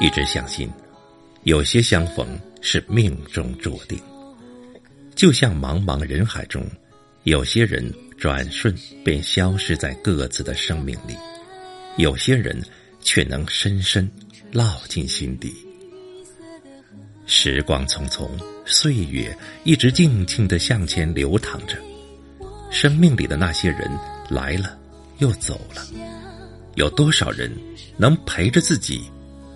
[0.00, 0.70] 一直相信，
[1.42, 3.98] 有些相逢是命中注定。
[5.16, 6.64] 就像茫茫人海中，
[7.24, 8.72] 有些人转瞬
[9.04, 11.16] 便消失在各自的生命里，
[11.96, 12.62] 有些人
[13.00, 14.08] 却能深深
[14.52, 15.52] 烙进心底。
[17.26, 18.30] 时光匆匆，
[18.64, 21.76] 岁月一直静静的向前流淌着，
[22.70, 23.90] 生命里的那些人
[24.30, 24.78] 来了
[25.18, 25.84] 又走了，
[26.76, 27.52] 有多少人
[27.96, 29.02] 能陪着自己？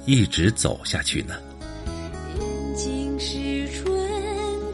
[0.04, 1.34] 一直走下去呢。
[2.38, 3.86] 眼睛是春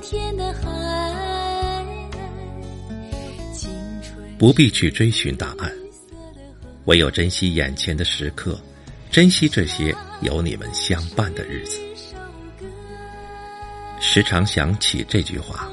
[0.01, 2.09] 天的海，
[4.39, 5.71] 不必去追寻答案，
[6.87, 8.59] 唯有珍惜眼前的时刻，
[9.11, 11.79] 珍惜这些有你们相伴的日子。
[14.01, 15.69] 时常想起这句话：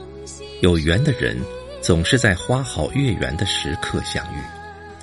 [0.62, 1.38] 有缘的人，
[1.82, 4.38] 总是在花好月圆的时刻相遇，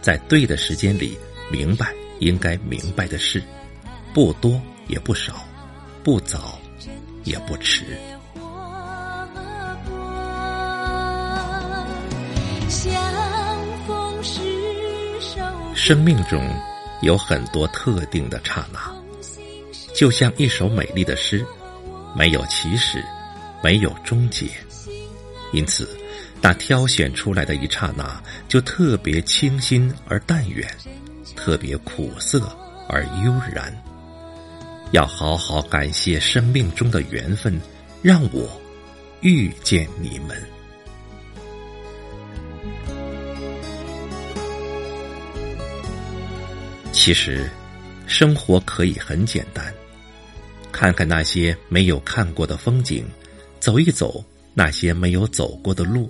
[0.00, 1.16] 在对的时间里，
[1.50, 3.42] 明白应该明白的事。
[4.14, 5.42] 不多也不少，
[6.04, 6.58] 不早
[7.24, 7.84] 也不迟。
[15.74, 16.46] 生命中
[17.00, 18.78] 有很多特定的刹那，
[19.94, 21.44] 就像一首美丽的诗，
[22.14, 23.02] 没有起始，
[23.62, 24.46] 没有终结。
[25.52, 25.88] 因此，
[26.42, 30.68] 那挑选出来的一刹那，就特别清新而淡远，
[31.34, 32.54] 特别苦涩
[32.88, 33.74] 而悠然。
[34.92, 37.58] 要好好感谢生命中的缘分，
[38.02, 38.60] 让我
[39.22, 40.36] 遇见你们。
[46.92, 47.50] 其实，
[48.06, 49.74] 生活可以很简单，
[50.70, 53.04] 看看那些没有看过的风景，
[53.58, 56.08] 走一走那些没有走过的路，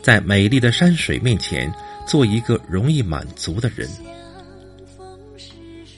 [0.00, 1.70] 在美丽的山水面前，
[2.06, 3.90] 做一个容易满足的人。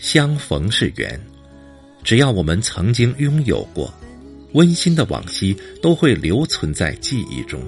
[0.00, 1.20] 相逢是缘。
[2.08, 3.92] 只要我们曾经拥有过，
[4.54, 7.60] 温馨的往昔都会留存在记忆中。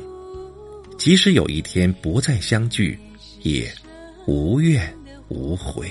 [0.96, 2.98] 即使有一天不再相聚，
[3.42, 3.70] 也
[4.26, 4.90] 无怨
[5.28, 5.90] 无悔。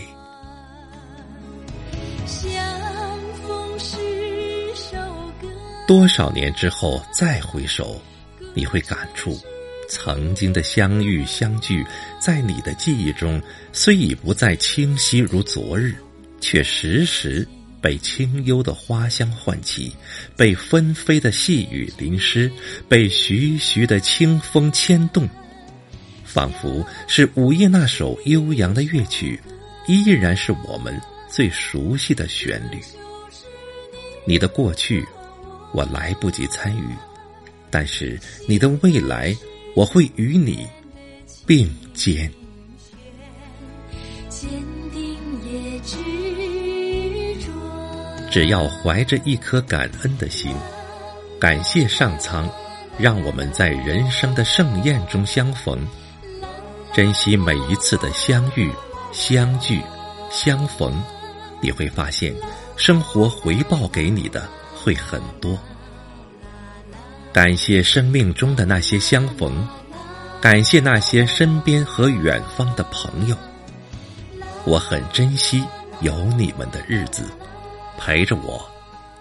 [5.86, 8.02] 多少年之后再回首，
[8.56, 9.40] 你会感触，
[9.88, 11.86] 曾经的相遇相聚，
[12.20, 13.40] 在你的记忆中
[13.72, 15.94] 虽已不再清晰如昨日，
[16.42, 17.48] 却时时。
[17.82, 19.96] 被清幽的花香唤起，
[20.36, 22.52] 被纷飞的细雨淋湿，
[22.88, 25.28] 被徐徐的清风牵动，
[26.24, 29.40] 仿佛是午夜那首悠扬的乐曲，
[29.88, 32.80] 依然是我们最熟悉的旋律。
[34.26, 35.06] 你的过去，
[35.74, 36.84] 我来不及参与，
[37.72, 39.36] 但是你的未来，
[39.76, 40.68] 我会与你
[41.46, 42.32] 并肩。
[48.30, 50.56] 只要怀着一颗感恩的心，
[51.40, 52.48] 感谢上苍，
[52.98, 55.80] 让我们在人生的盛宴中相逢，
[56.94, 58.72] 珍惜每一次的相遇、
[59.12, 59.82] 相聚、
[60.30, 60.94] 相逢，
[61.60, 62.36] 你会发现，
[62.78, 65.58] 生活回报给你的会很多。
[67.34, 69.68] 感谢生命中的那些相逢，
[70.40, 73.36] 感谢那些身边和远方的朋友，
[74.66, 75.64] 我很珍惜
[76.02, 77.24] 有你们的日子。
[78.00, 78.66] 陪着我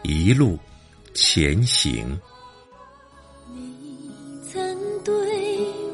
[0.02, 0.56] 一路
[1.12, 2.16] 前行。
[3.52, 5.12] 你曾对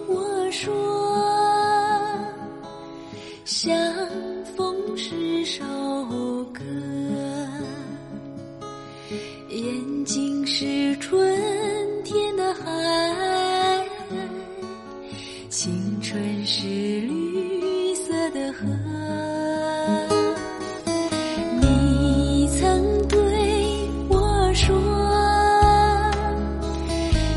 [0.06, 0.70] 我说，
[3.46, 3.74] 相
[4.54, 5.64] 逢是首
[6.52, 6.60] 歌，
[9.48, 10.93] 眼睛是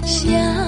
[0.08, 0.67] 想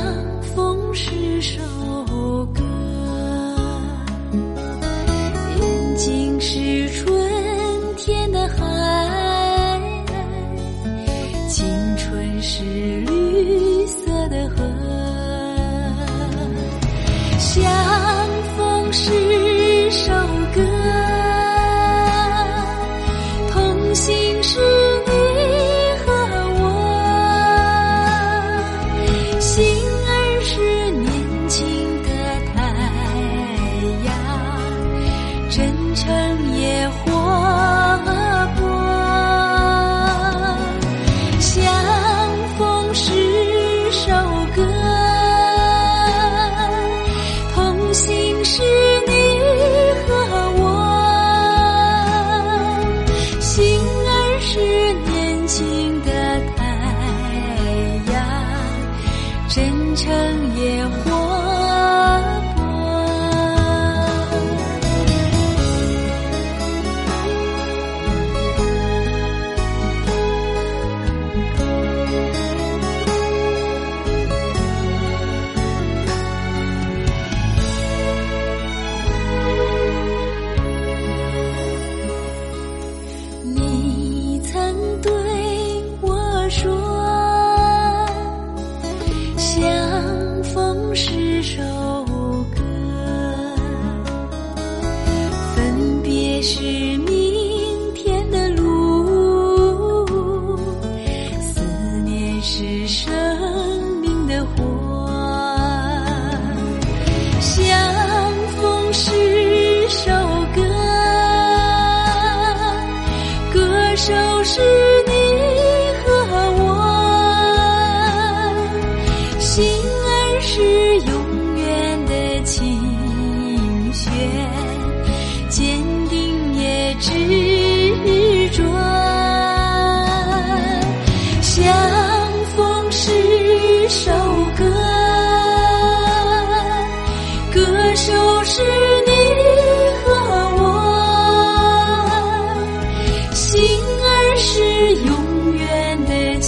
[59.99, 60.48] 成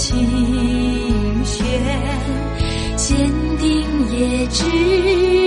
[0.02, 1.64] 琴弦，
[2.96, 5.41] 坚定也执。